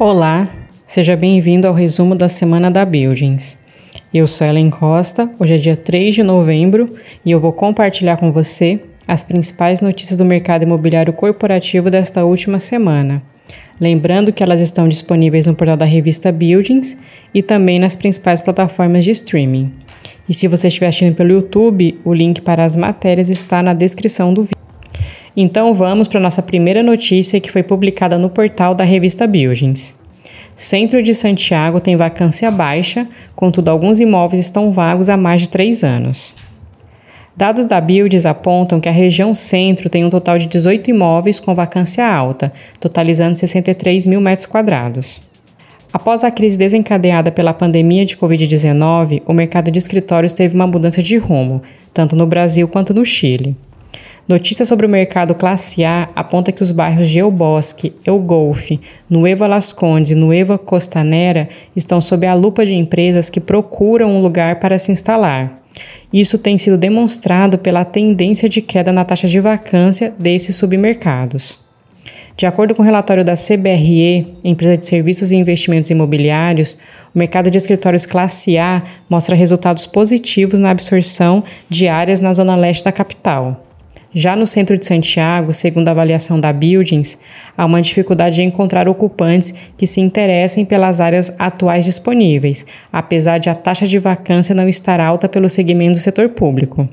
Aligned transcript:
Olá, 0.00 0.48
seja 0.86 1.16
bem-vindo 1.16 1.66
ao 1.66 1.74
resumo 1.74 2.14
da 2.14 2.28
semana 2.28 2.70
da 2.70 2.84
Buildings. 2.84 3.58
Eu 4.14 4.28
sou 4.28 4.46
Ellen 4.46 4.70
Costa, 4.70 5.28
hoje 5.40 5.54
é 5.54 5.56
dia 5.56 5.76
3 5.76 6.14
de 6.14 6.22
novembro 6.22 6.94
e 7.24 7.32
eu 7.32 7.40
vou 7.40 7.52
compartilhar 7.52 8.16
com 8.16 8.30
você 8.30 8.78
as 9.08 9.24
principais 9.24 9.80
notícias 9.80 10.16
do 10.16 10.24
mercado 10.24 10.62
imobiliário 10.62 11.12
corporativo 11.12 11.90
desta 11.90 12.24
última 12.24 12.60
semana. 12.60 13.20
Lembrando 13.80 14.32
que 14.32 14.40
elas 14.40 14.60
estão 14.60 14.88
disponíveis 14.88 15.48
no 15.48 15.56
portal 15.56 15.76
da 15.76 15.84
revista 15.84 16.30
Buildings 16.30 16.96
e 17.34 17.42
também 17.42 17.80
nas 17.80 17.96
principais 17.96 18.40
plataformas 18.40 19.04
de 19.04 19.10
streaming. 19.10 19.72
E 20.28 20.32
se 20.32 20.46
você 20.46 20.68
estiver 20.68 20.86
assistindo 20.86 21.16
pelo 21.16 21.32
YouTube, 21.32 21.98
o 22.04 22.14
link 22.14 22.40
para 22.40 22.64
as 22.64 22.76
matérias 22.76 23.30
está 23.30 23.64
na 23.64 23.74
descrição 23.74 24.32
do 24.32 24.44
vídeo. 24.44 24.67
Então 25.36 25.72
vamos 25.72 26.08
para 26.08 26.20
nossa 26.20 26.42
primeira 26.42 26.82
notícia 26.82 27.40
que 27.40 27.50
foi 27.50 27.62
publicada 27.62 28.18
no 28.18 28.30
portal 28.30 28.74
da 28.74 28.84
revista 28.84 29.26
Buildings. 29.26 30.00
Centro 30.56 31.00
de 31.02 31.14
Santiago 31.14 31.78
tem 31.78 31.96
vacância 31.96 32.50
baixa, 32.50 33.06
contudo 33.36 33.68
alguns 33.68 34.00
imóveis 34.00 34.40
estão 34.44 34.72
vagos 34.72 35.08
há 35.08 35.16
mais 35.16 35.42
de 35.42 35.48
três 35.48 35.84
anos. 35.84 36.34
Dados 37.36 37.66
da 37.66 37.80
Builds 37.80 38.26
apontam 38.26 38.80
que 38.80 38.88
a 38.88 38.92
região 38.92 39.32
centro 39.32 39.88
tem 39.88 40.04
um 40.04 40.10
total 40.10 40.36
de 40.38 40.46
18 40.46 40.90
imóveis 40.90 41.38
com 41.38 41.54
vacância 41.54 42.04
alta, 42.04 42.52
totalizando 42.80 43.38
63 43.38 44.06
mil 44.06 44.20
metros 44.20 44.46
quadrados. 44.46 45.22
Após 45.92 46.24
a 46.24 46.32
crise 46.32 46.58
desencadeada 46.58 47.30
pela 47.30 47.54
pandemia 47.54 48.04
de 48.04 48.16
Covid-19, 48.16 49.22
o 49.24 49.32
mercado 49.32 49.70
de 49.70 49.78
escritórios 49.78 50.32
teve 50.32 50.56
uma 50.56 50.66
mudança 50.66 51.00
de 51.00 51.16
rumo, 51.16 51.62
tanto 51.94 52.16
no 52.16 52.26
Brasil 52.26 52.66
quanto 52.66 52.92
no 52.92 53.04
Chile. 53.04 53.56
Notícias 54.28 54.68
sobre 54.68 54.84
o 54.84 54.90
mercado 54.90 55.34
classe 55.34 55.82
A 55.82 56.10
aponta 56.14 56.52
que 56.52 56.62
os 56.62 56.70
bairros 56.70 57.08
de 57.08 57.18
El 57.18 58.18
Golfe, 58.18 58.78
Nueva 59.08 59.46
Las 59.46 59.72
Condes 59.72 60.10
e 60.10 60.14
Nueva 60.14 60.58
Costanera 60.58 61.48
estão 61.74 61.98
sob 61.98 62.26
a 62.26 62.34
lupa 62.34 62.66
de 62.66 62.74
empresas 62.74 63.30
que 63.30 63.40
procuram 63.40 64.10
um 64.10 64.20
lugar 64.20 64.60
para 64.60 64.78
se 64.78 64.92
instalar. 64.92 65.62
Isso 66.12 66.36
tem 66.36 66.58
sido 66.58 66.76
demonstrado 66.76 67.56
pela 67.56 67.86
tendência 67.86 68.50
de 68.50 68.60
queda 68.60 68.92
na 68.92 69.02
taxa 69.02 69.26
de 69.26 69.40
vacância 69.40 70.12
desses 70.18 70.56
submercados. 70.56 71.58
De 72.36 72.44
acordo 72.44 72.74
com 72.74 72.82
o 72.82 72.84
relatório 72.84 73.24
da 73.24 73.34
CBRE, 73.34 74.34
empresa 74.44 74.76
de 74.76 74.84
serviços 74.84 75.32
e 75.32 75.36
investimentos 75.36 75.90
imobiliários, 75.90 76.76
o 77.14 77.18
mercado 77.18 77.50
de 77.50 77.56
escritórios 77.56 78.04
classe 78.04 78.58
A 78.58 78.82
mostra 79.08 79.34
resultados 79.34 79.86
positivos 79.86 80.58
na 80.58 80.68
absorção 80.68 81.42
de 81.70 81.88
áreas 81.88 82.20
na 82.20 82.34
zona 82.34 82.54
leste 82.54 82.84
da 82.84 82.92
capital. 82.92 83.64
Já 84.14 84.34
no 84.34 84.46
centro 84.46 84.78
de 84.78 84.86
Santiago, 84.86 85.52
segundo 85.52 85.88
a 85.88 85.90
avaliação 85.90 86.40
da 86.40 86.50
Buildings, 86.50 87.18
há 87.54 87.66
uma 87.66 87.82
dificuldade 87.82 88.40
em 88.40 88.46
encontrar 88.46 88.88
ocupantes 88.88 89.52
que 89.76 89.86
se 89.86 90.00
interessem 90.00 90.64
pelas 90.64 90.98
áreas 90.98 91.34
atuais 91.38 91.84
disponíveis, 91.84 92.64
apesar 92.90 93.36
de 93.36 93.50
a 93.50 93.54
taxa 93.54 93.86
de 93.86 93.98
vacância 93.98 94.54
não 94.54 94.66
estar 94.66 94.98
alta 94.98 95.28
pelo 95.28 95.46
segmento 95.48 95.92
do 95.92 95.98
setor 95.98 96.30
público. 96.30 96.88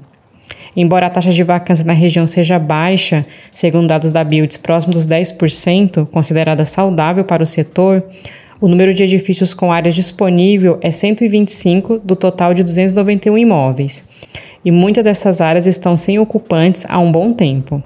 Embora 0.76 1.08
a 1.08 1.10
taxa 1.10 1.32
de 1.32 1.42
vacância 1.42 1.86
na 1.86 1.94
região 1.94 2.28
seja 2.28 2.60
baixa, 2.60 3.26
segundo 3.50 3.88
dados 3.88 4.12
da 4.12 4.22
Builds 4.22 4.58
próximo 4.58 4.92
dos 4.92 5.08
10%, 5.08 6.06
considerada 6.08 6.66
saudável 6.66 7.24
para 7.24 7.42
o 7.42 7.48
setor, 7.48 8.04
o 8.60 8.68
número 8.68 8.94
de 8.94 9.04
edifícios 9.04 9.54
com 9.54 9.72
área 9.72 9.92
disponível 9.92 10.78
é 10.82 10.92
125 10.92 12.00
do 12.00 12.16
total 12.16 12.54
de 12.54 12.62
291 12.62 13.38
imóveis 13.38 14.14
e 14.66 14.72
muitas 14.72 15.04
dessas 15.04 15.40
áreas 15.40 15.68
estão 15.68 15.96
sem 15.96 16.18
ocupantes 16.20 16.86
há 16.90 17.00
um 17.00 17.12
bom 17.12 17.32
tempo. 17.32 17.82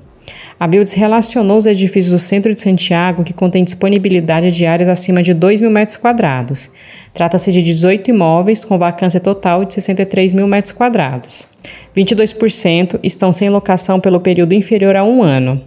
A 0.59 0.67
Builds 0.67 0.93
relacionou 0.93 1.57
os 1.57 1.65
edifícios 1.65 2.11
do 2.11 2.19
centro 2.19 2.53
de 2.53 2.61
Santiago 2.61 3.23
que 3.23 3.33
contêm 3.33 3.63
disponibilidade 3.63 4.51
de 4.51 4.65
áreas 4.65 4.89
acima 4.89 5.21
de 5.21 5.33
2 5.33 5.61
mil 5.61 5.69
metros 5.69 5.97
quadrados. 5.97 6.71
Trata-se 7.13 7.51
de 7.51 7.61
18 7.61 8.09
imóveis 8.09 8.63
com 8.63 8.77
vacância 8.77 9.19
total 9.19 9.65
de 9.65 9.73
63 9.73 10.33
mil 10.33 10.47
metros 10.47 10.71
quadrados. 10.71 11.47
22% 11.95 12.99
estão 13.03 13.31
sem 13.31 13.49
locação 13.49 13.99
pelo 13.99 14.19
período 14.19 14.53
inferior 14.53 14.95
a 14.95 15.03
um 15.03 15.23
ano. 15.23 15.61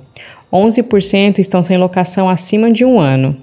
11% 0.53 1.39
estão 1.39 1.63
sem 1.63 1.79
locação 1.79 2.29
acima 2.29 2.71
de 2.71 2.85
um 2.85 3.01
ano. 3.01 3.37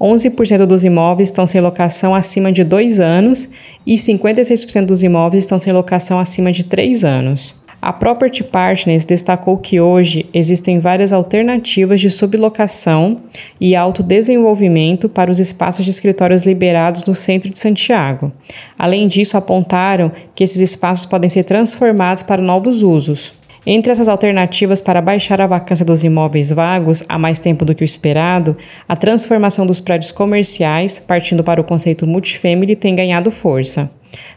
11% 0.00 0.64
dos 0.64 0.84
imóveis 0.84 1.28
estão 1.28 1.44
sem 1.44 1.60
locação 1.60 2.14
acima 2.14 2.52
de 2.52 2.62
dois 2.62 3.00
anos 3.00 3.48
e 3.86 3.94
56% 3.94 4.84
dos 4.84 5.02
imóveis 5.02 5.44
estão 5.44 5.58
sem 5.58 5.72
locação 5.72 6.18
acima 6.18 6.52
de 6.52 6.64
três 6.64 7.04
anos. 7.04 7.54
A 7.80 7.92
Property 7.92 8.42
Partners 8.42 9.04
destacou 9.04 9.56
que 9.56 9.80
hoje 9.80 10.26
existem 10.34 10.80
várias 10.80 11.12
alternativas 11.12 12.00
de 12.00 12.10
sublocação 12.10 13.20
e 13.60 13.76
autodesenvolvimento 13.76 15.08
para 15.08 15.30
os 15.30 15.38
espaços 15.38 15.84
de 15.84 15.90
escritórios 15.92 16.44
liberados 16.44 17.04
no 17.04 17.14
centro 17.14 17.48
de 17.48 17.58
Santiago. 17.58 18.32
Além 18.76 19.06
disso, 19.06 19.36
apontaram 19.36 20.10
que 20.34 20.42
esses 20.42 20.60
espaços 20.60 21.06
podem 21.06 21.30
ser 21.30 21.44
transformados 21.44 22.24
para 22.24 22.42
novos 22.42 22.82
usos. 22.82 23.32
Entre 23.70 23.92
essas 23.92 24.08
alternativas 24.08 24.80
para 24.80 25.02
baixar 25.02 25.42
a 25.42 25.46
vacância 25.46 25.84
dos 25.84 26.02
imóveis 26.02 26.50
vagos 26.50 27.04
há 27.06 27.18
mais 27.18 27.38
tempo 27.38 27.66
do 27.66 27.74
que 27.74 27.84
o 27.84 27.84
esperado, 27.84 28.56
a 28.88 28.96
transformação 28.96 29.66
dos 29.66 29.78
prédios 29.78 30.10
comerciais, 30.10 30.98
partindo 30.98 31.44
para 31.44 31.60
o 31.60 31.64
conceito 31.64 32.06
multifamily, 32.06 32.74
tem 32.74 32.96
ganhado 32.96 33.30
força. 33.30 33.90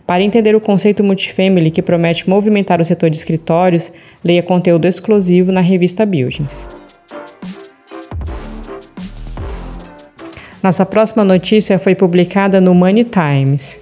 Para 0.06 0.22
entender 0.22 0.54
o 0.54 0.60
conceito 0.60 1.02
multifamily 1.02 1.72
que 1.72 1.82
promete 1.82 2.30
movimentar 2.30 2.82
o 2.82 2.84
setor 2.84 3.10
de 3.10 3.16
escritórios, 3.16 3.94
leia 4.22 4.44
conteúdo 4.44 4.86
exclusivo 4.86 5.50
na 5.50 5.62
revista 5.62 6.06
Buildings. 6.06 6.68
Nossa 10.62 10.86
próxima 10.86 11.24
notícia 11.24 11.80
foi 11.80 11.96
publicada 11.96 12.60
no 12.60 12.76
Money 12.76 13.06
Times. 13.06 13.82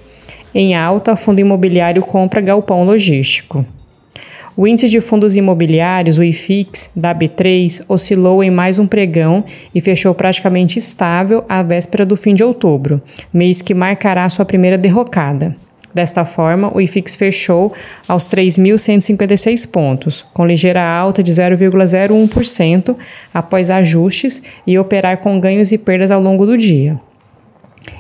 Em 0.54 0.76
alta, 0.76 1.16
fundo 1.16 1.40
imobiliário 1.40 2.04
compra 2.04 2.40
galpão 2.40 2.84
logístico. 2.84 3.66
O 4.60 4.68
índice 4.68 4.90
de 4.90 5.00
fundos 5.00 5.38
imobiliários, 5.38 6.18
o 6.18 6.24
IFIX, 6.24 6.92
da 6.94 7.16
B3, 7.16 7.82
oscilou 7.88 8.44
em 8.44 8.52
mais 8.52 8.78
um 8.78 8.86
pregão 8.86 9.46
e 9.74 9.80
fechou 9.80 10.14
praticamente 10.14 10.78
estável 10.78 11.46
à 11.48 11.64
véspera 11.64 12.06
do 12.06 12.18
fim 12.18 12.34
de 12.34 12.44
outubro, 12.44 13.02
mês 13.34 13.62
que 13.62 13.74
marcará 13.74 14.30
sua 14.30 14.44
primeira 14.44 14.78
derrocada. 14.78 15.56
Desta 15.94 16.26
forma, 16.26 16.76
o 16.76 16.82
IFIX 16.82 17.16
fechou 17.16 17.72
aos 18.06 18.28
3.156 18.28 19.66
pontos, 19.72 20.26
com 20.34 20.46
ligeira 20.46 20.84
alta 20.84 21.24
de 21.24 21.32
0,01% 21.32 22.98
após 23.34 23.70
ajustes 23.70 24.44
e 24.68 24.78
operar 24.78 25.20
com 25.20 25.40
ganhos 25.40 25.72
e 25.72 25.78
perdas 25.78 26.12
ao 26.12 26.22
longo 26.22 26.46
do 26.46 26.58
dia. 26.58 27.00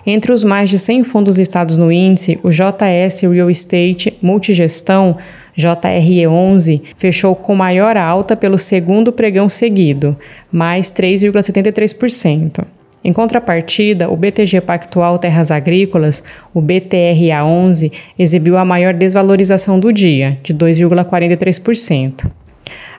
Entre 0.06 0.31
os 0.31 0.44
mais 0.44 0.70
de 0.70 0.78
100 0.78 1.03
fundos 1.03 1.38
listados 1.38 1.78
no 1.78 1.91
índice, 1.91 2.38
o 2.44 2.50
JS 2.50 3.22
Real 3.22 3.50
Estate 3.50 4.14
Multigestão 4.22 5.18
JRE11 5.59 6.81
fechou 6.96 7.36
com 7.36 7.53
maior 7.53 7.97
alta 7.97 8.38
pelo 8.38 8.58
segundo 8.58 9.12
pregão 9.12 9.50
seguido, 9.50 10.18
mais 10.50 10.90
3,73%. 10.90 12.64
Em 13.03 13.12
contrapartida, 13.12 14.09
o 14.09 14.16
BTG 14.16 14.62
Pactual 14.62 15.18
Terras 15.20 15.52
Agrícolas, 15.52 16.24
o 16.53 16.62
BTRA11, 16.62 17.92
exibiu 18.18 18.58
a 18.58 18.66
maior 18.66 18.94
desvalorização 18.94 19.80
do 19.80 19.92
dia, 19.92 20.38
de 20.44 20.53
2,43%. 20.53 22.30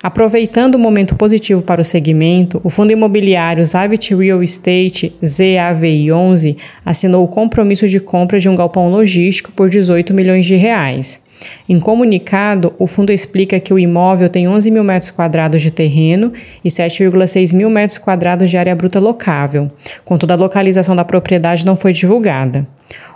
Aproveitando 0.02 0.76
o 0.76 0.78
momento 0.78 1.14
positivo 1.14 1.60
para 1.60 1.82
o 1.82 1.84
segmento, 1.84 2.60
o 2.64 2.70
fundo 2.70 2.92
imobiliário 2.92 3.64
Zavit 3.64 4.14
Real 4.14 4.42
Estate 4.42 5.14
ZAVI11 5.22 6.56
assinou 6.84 7.22
o 7.22 7.28
compromisso 7.28 7.86
de 7.86 8.00
compra 8.00 8.40
de 8.40 8.48
um 8.48 8.56
galpão 8.56 8.90
logístico 8.90 9.52
por 9.52 9.68
18 9.68 10.14
milhões 10.14 10.46
de 10.46 10.56
reais. 10.56 11.22
Em 11.68 11.78
comunicado, 11.78 12.74
o 12.78 12.86
fundo 12.86 13.12
explica 13.12 13.60
que 13.60 13.72
o 13.72 13.78
imóvel 13.78 14.28
tem 14.28 14.48
11 14.48 14.70
mil 14.70 14.84
metros 14.84 15.10
quadrados 15.10 15.62
de 15.62 15.70
terreno 15.70 16.32
e 16.64 16.68
7,6 16.68 17.54
mil 17.54 17.70
metros 17.70 17.98
quadrados 17.98 18.50
de 18.50 18.56
área 18.56 18.74
bruta 18.74 19.00
locável, 19.00 19.70
contudo 20.04 20.32
a 20.32 20.36
localização 20.36 20.94
da 20.94 21.04
propriedade 21.04 21.64
não 21.64 21.76
foi 21.76 21.92
divulgada. 21.92 22.66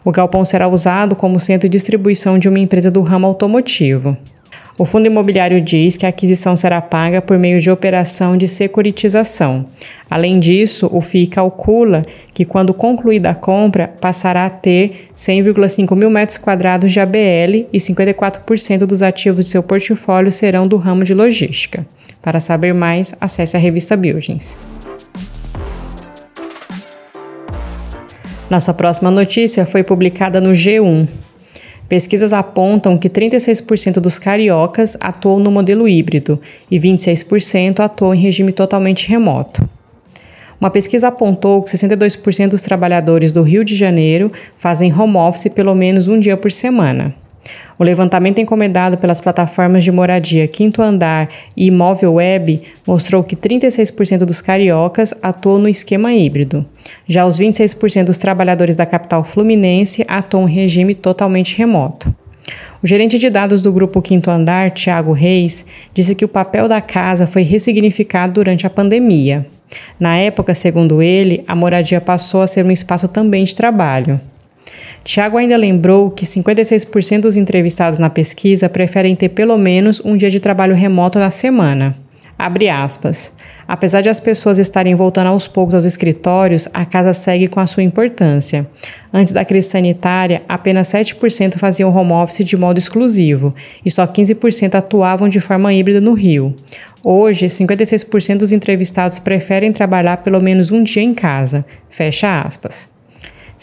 O 0.04 0.12
galpão 0.12 0.44
será 0.44 0.68
usado 0.68 1.16
como 1.16 1.40
centro 1.40 1.68
de 1.68 1.72
distribuição 1.72 2.38
de 2.38 2.48
uma 2.48 2.58
empresa 2.58 2.90
do 2.90 3.02
ramo 3.02 3.26
automotivo. 3.26 4.16
O 4.76 4.84
fundo 4.84 5.06
imobiliário 5.06 5.60
diz 5.60 5.96
que 5.96 6.04
a 6.04 6.08
aquisição 6.08 6.56
será 6.56 6.80
paga 6.80 7.22
por 7.22 7.38
meio 7.38 7.60
de 7.60 7.70
operação 7.70 8.36
de 8.36 8.48
securitização. 8.48 9.66
Além 10.10 10.40
disso, 10.40 10.90
o 10.92 11.00
FII 11.00 11.28
calcula 11.28 12.02
que, 12.32 12.44
quando 12.44 12.74
concluída 12.74 13.30
a 13.30 13.34
compra, 13.34 13.86
passará 14.00 14.46
a 14.46 14.50
ter 14.50 15.08
100,5 15.16 15.94
mil 15.94 16.10
metros 16.10 16.38
quadrados 16.38 16.92
de 16.92 16.98
ABL 16.98 17.68
e 17.72 17.78
54% 17.78 18.78
dos 18.86 19.02
ativos 19.02 19.44
de 19.44 19.50
seu 19.52 19.62
portfólio 19.62 20.32
serão 20.32 20.66
do 20.66 20.76
ramo 20.76 21.04
de 21.04 21.14
logística. 21.14 21.86
Para 22.20 22.40
saber 22.40 22.74
mais, 22.74 23.14
acesse 23.20 23.56
a 23.56 23.60
revista 23.60 23.96
Buildings. 23.96 24.58
Nossa 28.50 28.74
próxima 28.74 29.10
notícia 29.10 29.64
foi 29.64 29.82
publicada 29.82 30.40
no 30.40 30.50
G1. 30.50 31.08
Pesquisas 31.88 32.32
apontam 32.32 32.96
que 32.96 33.10
36% 33.10 33.94
dos 33.94 34.18
cariocas 34.18 34.96
atuam 35.00 35.38
no 35.38 35.50
modelo 35.50 35.86
híbrido 35.86 36.40
e 36.70 36.78
26% 36.78 37.80
atuam 37.80 38.14
em 38.14 38.20
regime 38.20 38.52
totalmente 38.52 39.08
remoto. 39.08 39.68
Uma 40.60 40.70
pesquisa 40.70 41.08
apontou 41.08 41.62
que 41.62 41.70
62% 41.70 42.48
dos 42.48 42.62
trabalhadores 42.62 43.32
do 43.32 43.42
Rio 43.42 43.64
de 43.64 43.74
Janeiro 43.74 44.32
fazem 44.56 44.92
home 44.92 45.16
office 45.16 45.52
pelo 45.52 45.74
menos 45.74 46.08
um 46.08 46.18
dia 46.18 46.36
por 46.36 46.50
semana. 46.50 47.14
O 47.78 47.84
levantamento 47.84 48.40
encomendado 48.40 48.96
pelas 48.98 49.20
plataformas 49.20 49.84
de 49.84 49.90
moradia 49.90 50.46
Quinto 50.46 50.80
Andar 50.80 51.28
e 51.56 51.66
Imóvel 51.66 52.14
Web 52.14 52.62
mostrou 52.86 53.22
que 53.24 53.36
36% 53.36 54.18
dos 54.24 54.40
cariocas 54.40 55.14
atuam 55.22 55.58
no 55.58 55.68
esquema 55.68 56.12
híbrido. 56.12 56.64
Já 57.06 57.26
os 57.26 57.38
26% 57.38 58.04
dos 58.04 58.18
trabalhadores 58.18 58.76
da 58.76 58.86
capital 58.86 59.24
fluminense 59.24 60.04
atuam 60.08 60.48
em 60.48 60.52
regime 60.52 60.94
totalmente 60.94 61.56
remoto. 61.56 62.14
O 62.82 62.86
gerente 62.86 63.18
de 63.18 63.30
dados 63.30 63.62
do 63.62 63.72
grupo 63.72 64.02
Quinto 64.02 64.30
Andar, 64.30 64.70
Tiago 64.70 65.12
Reis, 65.12 65.66
disse 65.94 66.14
que 66.14 66.24
o 66.24 66.28
papel 66.28 66.68
da 66.68 66.80
casa 66.80 67.26
foi 67.26 67.42
ressignificado 67.42 68.34
durante 68.34 68.66
a 68.66 68.70
pandemia. 68.70 69.46
Na 69.98 70.16
época, 70.16 70.54
segundo 70.54 71.02
ele, 71.02 71.42
a 71.48 71.54
moradia 71.54 72.00
passou 72.00 72.42
a 72.42 72.46
ser 72.46 72.64
um 72.64 72.70
espaço 72.70 73.08
também 73.08 73.44
de 73.44 73.56
trabalho. 73.56 74.20
Tiago 75.04 75.36
ainda 75.36 75.56
lembrou 75.56 76.10
que 76.10 76.24
56% 76.24 77.20
dos 77.20 77.36
entrevistados 77.36 77.98
na 77.98 78.08
pesquisa 78.08 78.70
preferem 78.70 79.14
ter 79.14 79.28
pelo 79.28 79.58
menos 79.58 80.00
um 80.02 80.16
dia 80.16 80.30
de 80.30 80.40
trabalho 80.40 80.74
remoto 80.74 81.18
na 81.18 81.30
semana. 81.30 81.94
Abre 82.38 82.68
aspas. 82.68 83.36
Apesar 83.68 84.00
de 84.00 84.08
as 84.08 84.18
pessoas 84.18 84.58
estarem 84.58 84.94
voltando 84.94 85.28
aos 85.28 85.46
poucos 85.46 85.74
aos 85.74 85.84
escritórios, 85.84 86.68
a 86.74 86.84
casa 86.84 87.12
segue 87.12 87.48
com 87.48 87.60
a 87.60 87.66
sua 87.66 87.82
importância. 87.82 88.66
Antes 89.12 89.32
da 89.32 89.44
crise 89.44 89.68
sanitária, 89.68 90.42
apenas 90.48 90.88
7% 90.88 91.58
faziam 91.58 91.94
home 91.94 92.12
office 92.12 92.44
de 92.44 92.56
modo 92.56 92.78
exclusivo 92.78 93.54
e 93.84 93.90
só 93.90 94.06
15% 94.06 94.74
atuavam 94.74 95.28
de 95.28 95.40
forma 95.40 95.72
híbrida 95.72 96.00
no 96.00 96.14
Rio. 96.14 96.54
Hoje, 97.02 97.46
56% 97.46 98.38
dos 98.38 98.52
entrevistados 98.52 99.18
preferem 99.18 99.72
trabalhar 99.72 100.16
pelo 100.18 100.40
menos 100.40 100.72
um 100.72 100.82
dia 100.82 101.02
em 101.02 101.14
casa. 101.14 101.64
Fecha 101.88 102.40
aspas. 102.40 102.93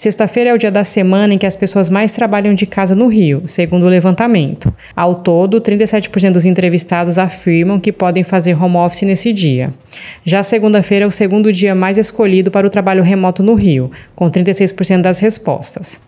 Sexta-feira 0.01 0.50
é 0.50 0.53
o 0.56 0.57
dia 0.57 0.71
da 0.71 0.83
semana 0.83 1.36
em 1.36 1.38
que 1.38 1.45
as 1.45 1.56
pessoas 1.56 1.88
mais 1.88 2.12
trabalham 2.12 2.56
de 2.56 2.65
casa 2.65 2.95
no 2.95 3.07
Rio, 3.07 3.44
segundo 3.45 3.86
o 3.86 3.88
levantamento. 3.88 4.74
Ao 4.95 5.13
todo, 5.13 5.62
37% 5.62 6.31
dos 6.31 6.44
entrevistados 6.44 7.19
afirmam 7.19 7.80
que 7.80 7.92
podem 7.92 8.24
fazer 8.24 8.59
home 8.59 8.77
office 8.77 9.03
nesse 9.03 9.31
dia. 9.31 9.71
Já 10.25 10.42
segunda-feira 10.42 11.06
é 11.06 11.07
o 11.07 11.12
segundo 11.12 11.53
dia 11.53 11.75
mais 11.75 12.00
escolhido 12.00 12.50
para 12.50 12.65
o 12.65 12.69
trabalho 12.71 13.03
remoto 13.03 13.44
no 13.44 13.53
Rio, 13.53 13.92
com 14.15 14.27
36% 14.27 15.03
das 15.03 15.19
respostas. 15.19 16.01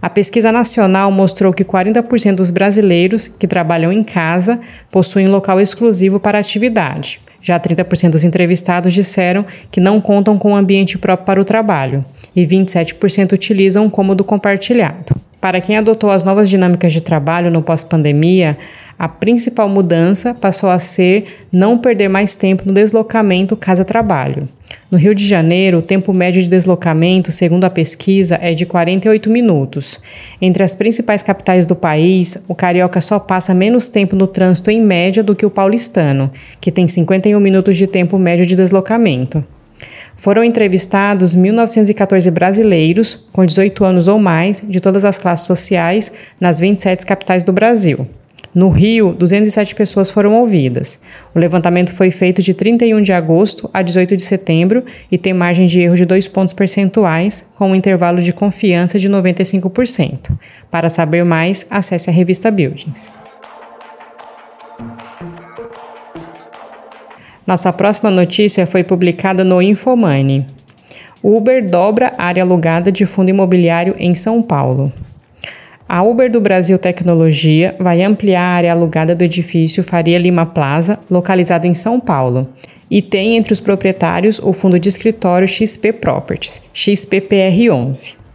A 0.00 0.08
pesquisa 0.08 0.52
nacional 0.52 1.10
mostrou 1.10 1.52
que 1.52 1.64
40% 1.64 2.36
dos 2.36 2.50
brasileiros 2.50 3.26
que 3.26 3.46
trabalham 3.46 3.92
em 3.92 4.02
casa 4.02 4.60
possuem 4.90 5.26
local 5.26 5.60
exclusivo 5.60 6.20
para 6.20 6.38
atividade. 6.38 7.20
Já 7.40 7.58
30% 7.58 8.10
dos 8.10 8.24
entrevistados 8.24 8.92
disseram 8.92 9.44
que 9.70 9.80
não 9.80 10.00
contam 10.00 10.38
com 10.38 10.52
um 10.52 10.56
ambiente 10.56 10.98
próprio 10.98 11.26
para 11.26 11.40
o 11.40 11.44
trabalho 11.44 12.04
e 12.34 12.46
27% 12.46 13.32
utilizam 13.32 13.84
um 13.84 13.90
cômodo 13.90 14.24
compartilhado. 14.24 15.14
Para 15.40 15.60
quem 15.60 15.76
adotou 15.76 16.10
as 16.10 16.24
novas 16.24 16.50
dinâmicas 16.50 16.92
de 16.92 17.00
trabalho 17.00 17.50
no 17.50 17.62
pós-pandemia, 17.62 18.58
a 18.98 19.08
principal 19.08 19.68
mudança 19.68 20.34
passou 20.34 20.68
a 20.68 20.80
ser 20.80 21.46
não 21.52 21.78
perder 21.78 22.08
mais 22.08 22.34
tempo 22.34 22.64
no 22.66 22.72
deslocamento 22.72 23.56
casa-trabalho. 23.56 24.48
No 24.90 24.98
Rio 24.98 25.14
de 25.14 25.24
Janeiro, 25.24 25.78
o 25.78 25.82
tempo 25.82 26.12
médio 26.12 26.42
de 26.42 26.48
deslocamento, 26.48 27.30
segundo 27.30 27.64
a 27.64 27.70
pesquisa, 27.70 28.36
é 28.42 28.52
de 28.52 28.66
48 28.66 29.30
minutos. 29.30 30.00
Entre 30.40 30.64
as 30.64 30.74
principais 30.74 31.22
capitais 31.22 31.64
do 31.64 31.76
país, 31.76 32.44
o 32.48 32.54
carioca 32.54 33.00
só 33.00 33.20
passa 33.20 33.54
menos 33.54 33.86
tempo 33.86 34.16
no 34.16 34.26
trânsito 34.26 34.72
em 34.72 34.80
média 34.80 35.22
do 35.22 35.36
que 35.36 35.46
o 35.46 35.50
paulistano, 35.50 36.32
que 36.60 36.72
tem 36.72 36.88
51 36.88 37.38
minutos 37.38 37.76
de 37.76 37.86
tempo 37.86 38.18
médio 38.18 38.44
de 38.44 38.56
deslocamento. 38.56 39.44
Foram 40.18 40.42
entrevistados 40.42 41.36
1.914 41.36 42.28
brasileiros 42.32 43.14
com 43.32 43.46
18 43.46 43.84
anos 43.84 44.08
ou 44.08 44.18
mais, 44.18 44.60
de 44.66 44.80
todas 44.80 45.04
as 45.04 45.16
classes 45.16 45.46
sociais, 45.46 46.12
nas 46.40 46.58
27 46.58 47.06
capitais 47.06 47.44
do 47.44 47.52
Brasil. 47.52 48.06
No 48.52 48.68
Rio, 48.68 49.12
207 49.12 49.76
pessoas 49.76 50.10
foram 50.10 50.34
ouvidas. 50.34 51.00
O 51.32 51.38
levantamento 51.38 51.92
foi 51.92 52.10
feito 52.10 52.42
de 52.42 52.52
31 52.52 53.00
de 53.00 53.12
agosto 53.12 53.70
a 53.72 53.80
18 53.80 54.16
de 54.16 54.22
setembro 54.24 54.84
e 55.12 55.16
tem 55.16 55.32
margem 55.32 55.66
de 55.66 55.80
erro 55.80 55.94
de 55.94 56.04
2 56.04 56.26
pontos 56.26 56.52
percentuais, 56.52 57.52
com 57.56 57.70
um 57.70 57.74
intervalo 57.74 58.20
de 58.20 58.32
confiança 58.32 58.98
de 58.98 59.08
95%. 59.08 60.36
Para 60.68 60.90
saber 60.90 61.24
mais, 61.24 61.64
acesse 61.70 62.10
a 62.10 62.12
revista 62.12 62.50
Buildings. 62.50 63.12
Nossa 67.48 67.72
próxima 67.72 68.10
notícia 68.10 68.66
foi 68.66 68.84
publicada 68.84 69.42
no 69.42 69.62
Infomoney. 69.62 70.44
Uber 71.22 71.66
dobra 71.66 72.12
área 72.18 72.42
alugada 72.42 72.92
de 72.92 73.06
fundo 73.06 73.30
imobiliário 73.30 73.96
em 73.98 74.14
São 74.14 74.42
Paulo. 74.42 74.92
A 75.88 76.02
Uber 76.02 76.30
do 76.30 76.42
Brasil 76.42 76.78
Tecnologia 76.78 77.74
vai 77.80 78.02
ampliar 78.02 78.42
a 78.42 78.54
área 78.56 78.72
alugada 78.72 79.14
do 79.14 79.24
edifício 79.24 79.82
Faria 79.82 80.18
Lima 80.18 80.44
Plaza, 80.44 80.98
localizado 81.10 81.66
em 81.66 81.72
São 81.72 81.98
Paulo, 81.98 82.50
e 82.90 83.00
tem 83.00 83.38
entre 83.38 83.54
os 83.54 83.62
proprietários 83.62 84.38
o 84.38 84.52
fundo 84.52 84.78
de 84.78 84.90
escritório 84.90 85.48
XP 85.48 85.94
Properties, 85.94 86.60
XPPR11. 86.74 88.27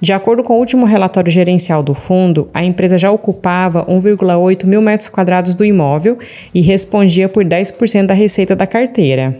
De 0.00 0.12
acordo 0.12 0.44
com 0.44 0.54
o 0.54 0.58
último 0.58 0.86
relatório 0.86 1.30
gerencial 1.30 1.82
do 1.82 1.92
fundo, 1.92 2.48
a 2.54 2.64
empresa 2.64 2.96
já 2.96 3.10
ocupava 3.10 3.84
1,8 3.86 4.64
mil 4.64 4.80
metros 4.80 5.08
quadrados 5.08 5.56
do 5.56 5.64
imóvel 5.64 6.18
e 6.54 6.60
respondia 6.60 7.28
por 7.28 7.44
10% 7.44 8.06
da 8.06 8.14
receita 8.14 8.54
da 8.54 8.66
carteira. 8.66 9.36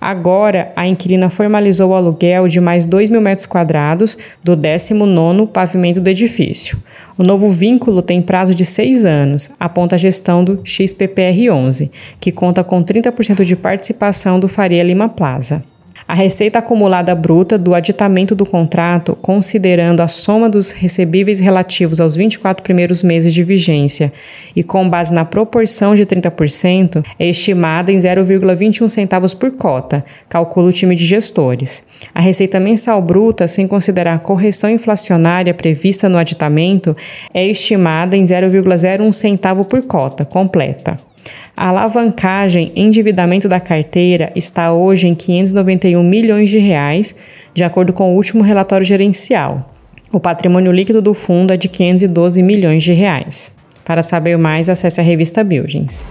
Agora, 0.00 0.70
a 0.76 0.86
inquilina 0.86 1.28
formalizou 1.28 1.90
o 1.90 1.94
aluguel 1.94 2.46
de 2.46 2.60
mais 2.60 2.86
2 2.86 3.10
mil 3.10 3.20
metros 3.20 3.46
quadrados 3.46 4.16
do 4.44 4.56
19º 4.56 5.48
pavimento 5.48 6.00
do 6.00 6.08
edifício. 6.08 6.78
O 7.16 7.24
novo 7.24 7.48
vínculo 7.48 8.00
tem 8.00 8.22
prazo 8.22 8.54
de 8.54 8.64
seis 8.64 9.04
anos, 9.04 9.50
aponta 9.58 9.96
a 9.96 9.98
gestão 9.98 10.44
do 10.44 10.58
XPPR11, 10.58 11.90
que 12.20 12.30
conta 12.30 12.62
com 12.62 12.84
30% 12.84 13.42
de 13.42 13.56
participação 13.56 14.38
do 14.38 14.46
Faria 14.46 14.84
Lima 14.84 15.08
Plaza. 15.08 15.64
A 16.08 16.14
receita 16.14 16.58
acumulada 16.58 17.14
bruta 17.14 17.58
do 17.58 17.74
aditamento 17.74 18.34
do 18.34 18.46
contrato, 18.46 19.14
considerando 19.20 20.00
a 20.00 20.08
soma 20.08 20.48
dos 20.48 20.70
recebíveis 20.70 21.38
relativos 21.38 22.00
aos 22.00 22.16
24 22.16 22.62
primeiros 22.62 23.02
meses 23.02 23.34
de 23.34 23.44
vigência 23.44 24.10
e 24.56 24.64
com 24.64 24.88
base 24.88 25.12
na 25.12 25.26
proporção 25.26 25.94
de 25.94 26.06
30%, 26.06 27.04
é 27.18 27.26
estimada 27.26 27.92
em 27.92 27.98
0,21 27.98 28.88
centavos 28.88 29.34
por 29.34 29.50
cota, 29.52 30.02
calcula 30.30 30.70
o 30.70 30.72
time 30.72 30.94
de 30.94 31.04
gestores. 31.04 31.86
A 32.14 32.22
receita 32.22 32.58
mensal 32.58 33.02
bruta, 33.02 33.46
sem 33.46 33.68
considerar 33.68 34.14
a 34.14 34.18
correção 34.18 34.70
inflacionária 34.70 35.52
prevista 35.52 36.08
no 36.08 36.16
aditamento, 36.16 36.96
é 37.34 37.46
estimada 37.46 38.16
em 38.16 38.24
0,01 38.24 39.12
centavo 39.12 39.62
por 39.62 39.82
cota, 39.82 40.24
completa. 40.24 41.07
A 41.56 41.68
alavancagem 41.68 42.72
endividamento 42.76 43.48
da 43.48 43.58
carteira 43.58 44.30
está 44.34 44.72
hoje 44.72 45.08
em 45.08 45.14
591 45.14 46.02
milhões 46.02 46.50
de 46.50 46.58
reais, 46.58 47.16
de 47.52 47.64
acordo 47.64 47.92
com 47.92 48.12
o 48.12 48.16
último 48.16 48.42
relatório 48.42 48.86
gerencial. 48.86 49.74
O 50.12 50.20
patrimônio 50.20 50.72
líquido 50.72 51.02
do 51.02 51.12
fundo 51.12 51.52
é 51.52 51.56
de 51.56 51.68
512 51.68 52.42
milhões 52.42 52.82
de 52.82 52.92
reais. 52.92 53.58
Para 53.84 54.02
saber 54.02 54.38
mais, 54.38 54.68
acesse 54.68 55.00
a 55.00 55.04
revista 55.04 55.42
Buildings. 55.42 56.06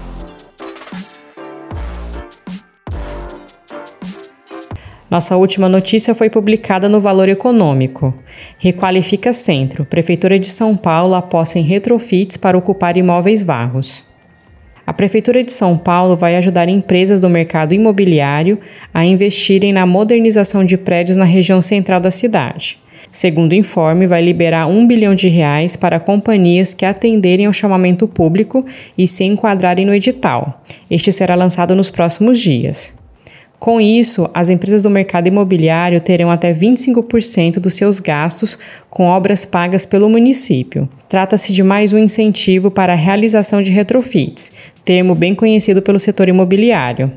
Nossa 5.10 5.38
última 5.38 5.70
notícia 5.70 6.14
foi 6.14 6.30
publicada 6.30 6.90
no 6.90 7.00
Valor 7.00 7.30
Econômico. 7.30 8.14
Requalifica 8.60 9.32
Centro. 9.32 9.86
Prefeitura 9.86 10.38
de 10.38 10.48
São 10.48 10.76
Paulo 10.76 11.16
aposta 11.16 11.58
em 11.58 11.62
retrofits 11.62 12.36
para 12.36 12.58
ocupar 12.58 12.98
imóveis 12.98 13.42
vagos. 13.42 14.04
A 14.88 14.94
Prefeitura 14.94 15.44
de 15.44 15.51
São 15.51 15.77
Paulo 15.77 16.15
vai 16.15 16.38
ajudar 16.38 16.70
empresas 16.70 17.20
do 17.20 17.29
mercado 17.29 17.74
imobiliário 17.74 18.58
a 18.94 19.03
investirem 19.03 19.74
na 19.74 19.86
modernização 19.86 20.63
de 20.63 20.77
prédios 20.77 21.17
na 21.17 21.25
região 21.25 21.62
central 21.62 22.00
da 22.00 22.10
cidade. 22.10 22.79
Segundo 23.12 23.51
o 23.51 23.56
informe, 23.56 24.08
vai 24.08 24.22
liberar 24.24 24.65
um 24.65 24.88
bilhão 24.88 25.13
de 25.13 25.27
reais 25.27 25.75
para 25.75 26.00
companhias 26.00 26.74
que 26.74 26.86
atenderem 26.86 27.48
ao 27.48 27.51
chamamento 27.51 28.08
público 28.08 28.65
e 28.98 29.06
se 29.06 29.25
enquadrarem 29.25 29.86
no 29.86 29.94
edital. 29.94 30.63
Este 30.89 31.12
será 31.12 31.36
lançado 31.36 31.75
nos 31.75 31.91
próximos 31.91 32.39
dias. 32.39 32.98
Com 33.60 33.82
isso, 33.82 34.30
as 34.36 34.50
empresas 34.50 34.84
do 34.84 34.90
mercado 34.90 35.28
imobiliário 35.28 36.00
terão 36.00 36.30
até 36.30 36.54
25% 36.54 37.54
dos 37.60 37.74
seus 37.74 38.00
gastos 38.00 38.58
com 38.90 39.06
obras 39.06 39.46
pagas 39.46 39.86
pelo 39.86 40.10
município. 40.10 40.88
Trata-se 41.10 41.52
de 41.52 41.64
mais 41.64 41.92
um 41.92 41.98
incentivo 41.98 42.70
para 42.70 42.94
a 42.94 42.96
realização 42.96 43.62
de 43.64 43.72
retrofits, 43.72 44.52
termo 44.86 45.16
bem 45.16 45.34
conhecido 45.34 45.82
pelo 45.82 46.00
setor 46.00 46.30
imobiliário. 46.30 47.12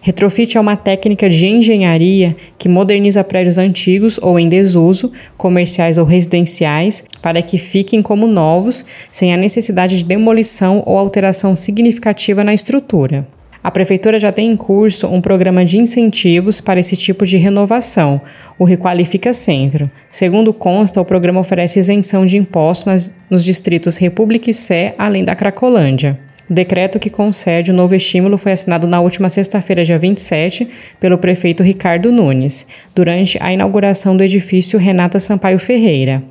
Retrofit 0.00 0.56
é 0.56 0.60
uma 0.60 0.76
técnica 0.76 1.28
de 1.28 1.46
engenharia 1.46 2.36
que 2.58 2.68
moderniza 2.68 3.24
prédios 3.24 3.58
antigos 3.58 4.18
ou 4.20 4.38
em 4.38 4.48
desuso, 4.48 5.12
comerciais 5.36 5.98
ou 5.98 6.04
residenciais, 6.04 7.04
para 7.22 7.40
que 7.42 7.58
fiquem 7.58 8.02
como 8.02 8.26
novos, 8.26 8.84
sem 9.10 9.32
a 9.32 9.36
necessidade 9.36 9.98
de 9.98 10.04
demolição 10.04 10.82
ou 10.84 10.98
alteração 10.98 11.54
significativa 11.54 12.44
na 12.44 12.52
estrutura. 12.52 13.26
A 13.68 13.70
Prefeitura 13.70 14.18
já 14.18 14.32
tem 14.32 14.50
em 14.50 14.56
curso 14.56 15.06
um 15.08 15.20
programa 15.20 15.62
de 15.62 15.76
incentivos 15.76 16.58
para 16.58 16.80
esse 16.80 16.96
tipo 16.96 17.26
de 17.26 17.36
renovação, 17.36 18.18
o 18.58 18.64
Requalifica 18.64 19.34
Centro. 19.34 19.90
Segundo 20.10 20.54
consta, 20.54 21.02
o 21.02 21.04
programa 21.04 21.40
oferece 21.40 21.78
isenção 21.78 22.24
de 22.24 22.38
impostos 22.38 22.86
nas, 22.86 23.14
nos 23.28 23.44
distritos 23.44 23.98
República 23.98 24.48
e 24.48 24.54
Sé, 24.54 24.94
além 24.96 25.22
da 25.22 25.36
Cracolândia. 25.36 26.18
O 26.48 26.54
decreto 26.54 26.98
que 26.98 27.10
concede 27.10 27.70
o 27.70 27.74
novo 27.74 27.94
estímulo 27.94 28.38
foi 28.38 28.52
assinado 28.52 28.86
na 28.86 29.02
última 29.02 29.28
sexta-feira, 29.28 29.84
dia 29.84 29.98
27, 29.98 30.66
pelo 30.98 31.18
prefeito 31.18 31.62
Ricardo 31.62 32.10
Nunes, 32.10 32.66
durante 32.94 33.36
a 33.38 33.52
inauguração 33.52 34.16
do 34.16 34.24
edifício 34.24 34.78
Renata 34.78 35.20
Sampaio 35.20 35.58
Ferreira. 35.58 36.22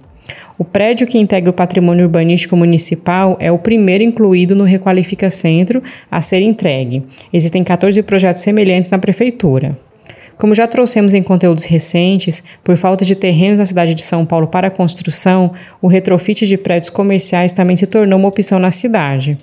O 0.57 0.63
prédio 0.63 1.05
que 1.05 1.17
integra 1.17 1.49
o 1.49 1.53
patrimônio 1.53 2.05
urbanístico 2.05 2.55
municipal 2.55 3.37
é 3.39 3.51
o 3.51 3.59
primeiro 3.59 4.03
incluído 4.03 4.55
no 4.55 4.63
Requalifica 4.63 5.29
Centro 5.29 5.83
a 6.09 6.21
ser 6.21 6.41
entregue. 6.41 7.03
Existem 7.31 7.63
14 7.63 8.01
projetos 8.03 8.41
semelhantes 8.41 8.89
na 8.89 8.97
prefeitura. 8.97 9.77
Como 10.37 10.53
já 10.53 10.67
trouxemos 10.67 11.13
em 11.15 11.23
conteúdos 11.23 11.63
recentes, 11.63 12.43
por 12.63 12.77
falta 12.77 13.03
de 13.03 13.15
terrenos 13.15 13.57
na 13.57 13.65
cidade 13.65 13.95
de 13.95 14.03
São 14.03 14.25
Paulo 14.25 14.47
para 14.47 14.69
construção, 14.69 15.51
o 15.81 15.87
retrofit 15.87 16.45
de 16.45 16.57
prédios 16.57 16.91
comerciais 16.91 17.53
também 17.53 17.75
se 17.75 17.87
tornou 17.87 18.19
uma 18.19 18.27
opção 18.27 18.59
na 18.59 18.69
cidade. 18.69 19.37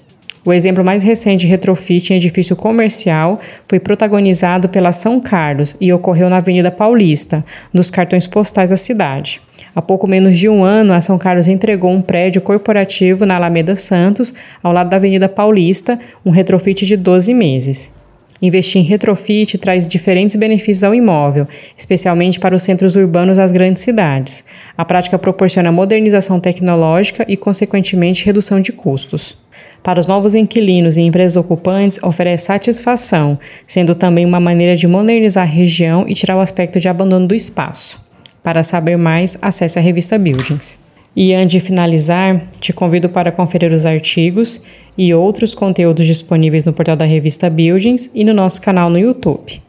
O 0.44 0.52
exemplo 0.52 0.84
mais 0.84 1.02
recente 1.02 1.40
de 1.40 1.46
retrofit 1.46 2.12
em 2.12 2.16
edifício 2.16 2.54
comercial 2.54 3.40
foi 3.66 3.80
protagonizado 3.80 4.68
pela 4.68 4.92
São 4.92 5.18
Carlos 5.18 5.74
e 5.80 5.92
ocorreu 5.92 6.28
na 6.28 6.36
Avenida 6.36 6.70
Paulista, 6.70 7.44
nos 7.72 7.90
cartões 7.90 8.26
postais 8.26 8.70
da 8.70 8.76
cidade. 8.76 9.40
Há 9.74 9.82
pouco 9.82 10.06
menos 10.06 10.38
de 10.38 10.48
um 10.48 10.62
ano, 10.62 10.92
a 10.92 11.00
São 11.00 11.18
Carlos 11.18 11.48
entregou 11.48 11.90
um 11.90 12.00
prédio 12.00 12.40
corporativo 12.40 13.26
na 13.26 13.34
Alameda 13.34 13.74
Santos, 13.74 14.32
ao 14.62 14.72
lado 14.72 14.88
da 14.88 14.96
Avenida 14.96 15.28
Paulista, 15.28 15.98
um 16.24 16.30
retrofit 16.30 16.86
de 16.86 16.96
12 16.96 17.34
meses. 17.34 17.94
Investir 18.40 18.80
em 18.80 18.84
retrofit 18.84 19.58
traz 19.58 19.88
diferentes 19.88 20.36
benefícios 20.36 20.84
ao 20.84 20.94
imóvel, 20.94 21.48
especialmente 21.76 22.38
para 22.38 22.54
os 22.54 22.62
centros 22.62 22.94
urbanos 22.94 23.36
das 23.36 23.50
grandes 23.50 23.82
cidades. 23.82 24.44
A 24.76 24.84
prática 24.84 25.18
proporciona 25.18 25.72
modernização 25.72 26.38
tecnológica 26.38 27.24
e, 27.26 27.36
consequentemente, 27.36 28.24
redução 28.24 28.60
de 28.60 28.70
custos. 28.70 29.36
Para 29.82 29.98
os 29.98 30.06
novos 30.06 30.34
inquilinos 30.34 30.96
e 30.96 31.00
empresas 31.00 31.36
ocupantes, 31.36 31.98
oferece 32.02 32.46
satisfação, 32.46 33.38
sendo 33.66 33.94
também 33.94 34.26
uma 34.26 34.40
maneira 34.40 34.76
de 34.76 34.86
modernizar 34.86 35.44
a 35.44 35.50
região 35.50 36.04
e 36.06 36.14
tirar 36.14 36.36
o 36.36 36.40
aspecto 36.40 36.78
de 36.78 36.88
abandono 36.88 37.26
do 37.26 37.34
espaço. 37.34 38.03
Para 38.44 38.62
saber 38.62 38.98
mais, 38.98 39.38
acesse 39.40 39.78
a 39.78 39.82
revista 39.82 40.18
Buildings. 40.18 40.78
E 41.16 41.32
antes 41.32 41.52
de 41.52 41.60
finalizar, 41.60 42.46
te 42.60 42.74
convido 42.74 43.08
para 43.08 43.32
conferir 43.32 43.72
os 43.72 43.86
artigos 43.86 44.62
e 44.98 45.14
outros 45.14 45.54
conteúdos 45.54 46.06
disponíveis 46.06 46.62
no 46.62 46.72
portal 46.72 46.94
da 46.94 47.06
revista 47.06 47.48
Buildings 47.48 48.10
e 48.14 48.22
no 48.22 48.34
nosso 48.34 48.60
canal 48.60 48.90
no 48.90 48.98
YouTube. 48.98 49.62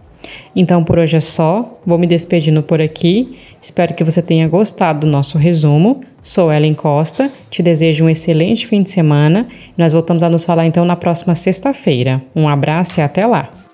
Então 0.54 0.84
por 0.84 1.00
hoje 1.00 1.16
é 1.16 1.22
só, 1.22 1.80
vou 1.86 1.98
me 1.98 2.06
despedindo 2.06 2.62
por 2.62 2.82
aqui. 2.82 3.38
Espero 3.62 3.94
que 3.94 4.04
você 4.04 4.22
tenha 4.22 4.48
gostado 4.48 5.02
do 5.02 5.08
nosso 5.08 5.38
resumo. 5.38 6.02
Sou 6.22 6.52
Ellen 6.52 6.74
Costa, 6.74 7.32
te 7.50 7.64
desejo 7.64 8.04
um 8.04 8.10
excelente 8.10 8.68
fim 8.68 8.84
de 8.84 8.90
semana. 8.90 9.48
Nós 9.78 9.94
voltamos 9.94 10.22
a 10.22 10.30
nos 10.30 10.44
falar 10.44 10.66
então 10.66 10.84
na 10.84 10.98
próxima 10.98 11.34
sexta-feira. 11.34 12.22
Um 12.36 12.50
abraço 12.50 13.00
e 13.00 13.04
até 13.04 13.26
lá! 13.26 13.65